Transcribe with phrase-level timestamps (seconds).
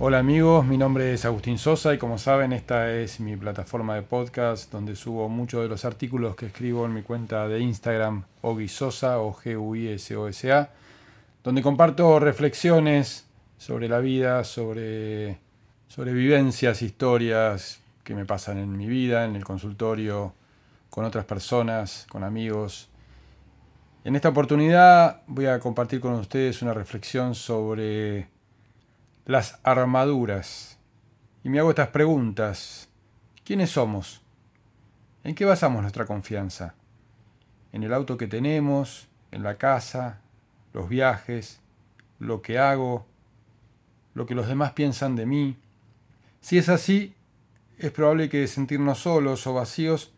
[0.00, 4.02] Hola amigos, mi nombre es Agustín Sosa y como saben esta es mi plataforma de
[4.02, 9.20] podcast donde subo muchos de los artículos que escribo en mi cuenta de Instagram Ogisosa
[9.20, 10.72] o G U I S O S A,
[11.44, 15.38] donde comparto reflexiones sobre la vida, sobre,
[15.86, 20.34] sobre vivencias, historias que me pasan en mi vida, en el consultorio,
[20.90, 22.88] con otras personas, con amigos.
[24.02, 28.33] En esta oportunidad voy a compartir con ustedes una reflexión sobre
[29.26, 30.78] las armaduras.
[31.42, 32.88] Y me hago estas preguntas.
[33.44, 34.22] ¿Quiénes somos?
[35.22, 36.74] ¿En qué basamos nuestra confianza?
[37.72, 39.08] ¿En el auto que tenemos?
[39.30, 40.20] ¿En la casa?
[40.72, 41.60] ¿Los viajes?
[42.18, 43.06] ¿Lo que hago?
[44.14, 45.56] ¿Lo que los demás piensan de mí?
[46.40, 47.14] Si es así,
[47.78, 50.12] es probable que sentirnos solos o vacíos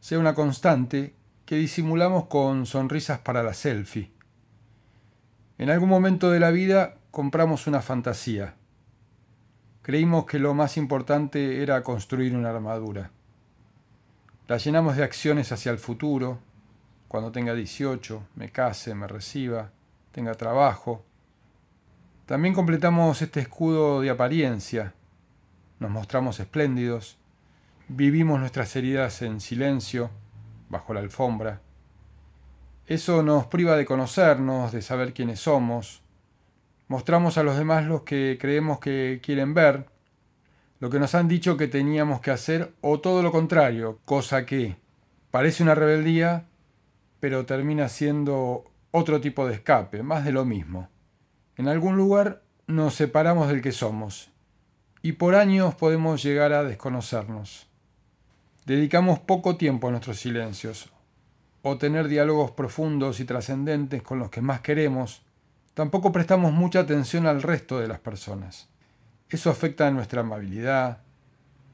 [0.00, 1.14] sea una constante
[1.44, 4.10] que disimulamos con sonrisas para la selfie.
[5.58, 8.56] En algún momento de la vida compramos una fantasía.
[9.80, 13.10] Creímos que lo más importante era construir una armadura.
[14.48, 16.40] La llenamos de acciones hacia el futuro,
[17.08, 19.70] cuando tenga 18, me case, me reciba,
[20.12, 21.06] tenga trabajo.
[22.26, 24.92] También completamos este escudo de apariencia.
[25.80, 27.16] Nos mostramos espléndidos,
[27.88, 30.10] vivimos nuestras heridas en silencio,
[30.68, 31.62] bajo la alfombra.
[32.86, 36.02] Eso nos priva de conocernos, de saber quiénes somos,
[36.88, 39.86] Mostramos a los demás los que creemos que quieren ver,
[40.78, 44.76] lo que nos han dicho que teníamos que hacer o todo lo contrario, cosa que
[45.30, 46.46] parece una rebeldía,
[47.18, 50.88] pero termina siendo otro tipo de escape, más de lo mismo.
[51.56, 54.30] En algún lugar nos separamos del que somos
[55.02, 57.68] y por años podemos llegar a desconocernos.
[58.64, 60.90] Dedicamos poco tiempo a nuestros silencios
[61.62, 65.25] o tener diálogos profundos y trascendentes con los que más queremos
[65.76, 68.66] Tampoco prestamos mucha atención al resto de las personas.
[69.28, 71.02] Eso afecta a nuestra amabilidad,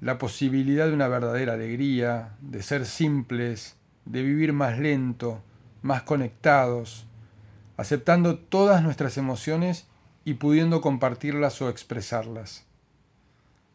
[0.01, 5.41] la posibilidad de una verdadera alegría, de ser simples, de vivir más lento,
[5.83, 7.07] más conectados,
[7.77, 9.87] aceptando todas nuestras emociones
[10.25, 12.65] y pudiendo compartirlas o expresarlas.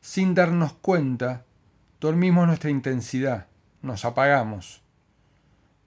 [0.01, 1.45] Sin darnos cuenta,
[2.01, 3.47] dormimos nuestra intensidad,
[3.81, 4.81] nos apagamos.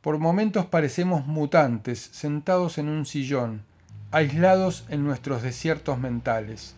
[0.01, 3.69] Por momentos parecemos mutantes, sentados en un sillón,
[4.11, 6.75] aislados en nuestros desiertos mentales.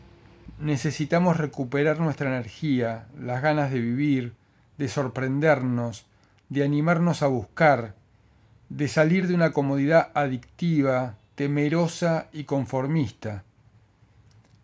[0.59, 4.35] Necesitamos recuperar nuestra energía, las ganas de vivir,
[4.79, 6.07] de sorprendernos,
[6.51, 7.95] de animarnos a buscar,
[8.69, 13.45] de salir de una comodidad adictiva, temerosa y conformista.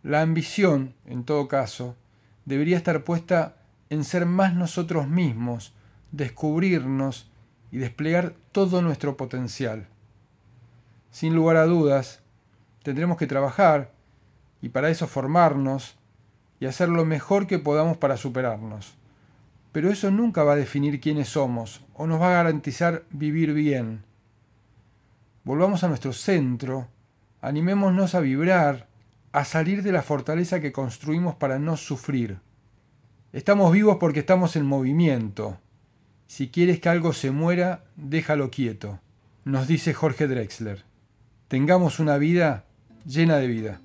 [0.03, 1.97] La ambición, en todo caso,
[2.45, 3.56] debería estar puesta
[3.91, 5.73] en ser más nosotros mismos,
[6.12, 7.31] descubrirnos
[7.73, 9.87] y desplegar todo nuestro potencial.
[11.11, 12.21] Sin lugar a dudas,
[12.88, 13.93] tendremos que trabajar
[14.62, 15.99] y para eso formarnos
[16.59, 18.94] y hacer lo mejor que podamos para superarnos.
[19.72, 24.04] Pero eso nunca va a definir quiénes somos o nos va a garantizar vivir bien.
[25.44, 26.88] Volvamos a nuestro centro,
[27.43, 28.87] animémonos a vibrar,
[29.32, 32.38] a salir de la fortaleza que construimos para no sufrir.
[33.34, 35.59] Estamos vivos porque estamos en movimiento.
[36.26, 38.99] Si quieres que algo se muera, déjalo quieto,
[39.44, 40.87] nos dice Jorge Drexler.
[41.49, 42.65] Tengamos una vida
[43.04, 43.81] llena de vida.